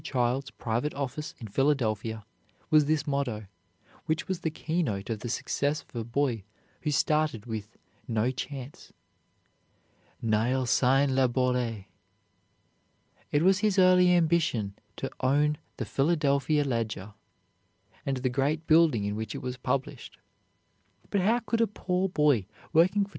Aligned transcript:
Childs' 0.03 0.49
private 0.49 0.95
office 0.95 1.35
in 1.37 1.47
Philadelphia 1.47 2.25
was 2.71 2.85
this 2.85 3.05
motto, 3.05 3.45
which 4.07 4.27
was 4.27 4.39
the 4.39 4.49
key 4.49 4.81
note 4.81 5.11
of 5.11 5.19
the 5.19 5.29
success 5.29 5.85
of 5.87 5.95
a 5.95 6.03
boy 6.03 6.43
who 6.81 6.89
started 6.89 7.45
with 7.45 7.77
"no 8.07 8.31
chance": 8.31 8.91
"Nihil 10.19 10.65
sine 10.65 11.13
labore." 11.13 11.85
It 13.31 13.43
was 13.43 13.59
his 13.59 13.77
early 13.77 14.11
ambition 14.15 14.73
to 14.95 15.11
own 15.19 15.59
the 15.77 15.85
"Philadelphia 15.85 16.63
Ledger" 16.63 17.13
and 18.03 18.17
the 18.17 18.29
great 18.29 18.65
building 18.65 19.03
in 19.03 19.15
which 19.15 19.35
it 19.35 19.43
was 19.43 19.55
published; 19.57 20.17
but 21.11 21.21
how 21.21 21.37
could 21.45 21.61
a 21.61 21.67
poor 21.67 22.09
boy 22.09 22.47
working 22.73 23.03
for 23.05 23.09
$2. 23.09 23.09